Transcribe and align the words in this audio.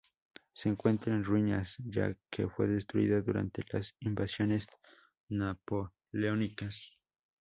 Se 0.53 0.67
encuentra 0.67 1.13
en 1.13 1.23
ruinas 1.23 1.75
ya 1.85 2.17
que 2.31 2.47
fue 2.49 2.65
destruida 2.67 3.21
durante 3.21 3.63
las 3.71 3.95
invasiones 3.99 4.65
napoleónicas. 5.29 6.97